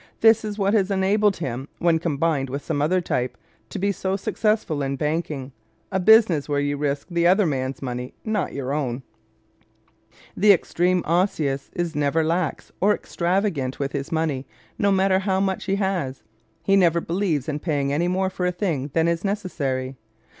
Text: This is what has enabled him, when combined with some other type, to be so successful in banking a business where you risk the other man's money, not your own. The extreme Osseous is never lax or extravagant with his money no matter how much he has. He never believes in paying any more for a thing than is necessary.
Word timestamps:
This 0.21 0.43
is 0.43 0.57
what 0.57 0.73
has 0.73 0.89
enabled 0.89 1.37
him, 1.37 1.67
when 1.77 1.99
combined 1.99 2.49
with 2.49 2.63
some 2.65 2.81
other 2.81 3.01
type, 3.01 3.37
to 3.69 3.77
be 3.77 3.91
so 3.91 4.15
successful 4.15 4.81
in 4.81 4.95
banking 4.95 5.51
a 5.91 5.99
business 5.99 6.49
where 6.49 6.59
you 6.59 6.75
risk 6.75 7.05
the 7.11 7.27
other 7.27 7.45
man's 7.45 7.83
money, 7.83 8.15
not 8.25 8.51
your 8.51 8.73
own. 8.73 9.03
The 10.35 10.53
extreme 10.53 11.03
Osseous 11.05 11.69
is 11.75 11.93
never 11.93 12.23
lax 12.23 12.71
or 12.81 12.95
extravagant 12.95 13.77
with 13.77 13.91
his 13.91 14.11
money 14.11 14.47
no 14.75 14.91
matter 14.91 15.19
how 15.19 15.39
much 15.39 15.65
he 15.65 15.75
has. 15.75 16.23
He 16.63 16.75
never 16.75 16.99
believes 16.99 17.47
in 17.47 17.59
paying 17.59 17.93
any 17.93 18.07
more 18.07 18.31
for 18.31 18.47
a 18.47 18.51
thing 18.51 18.89
than 18.93 19.07
is 19.07 19.23
necessary. 19.23 19.97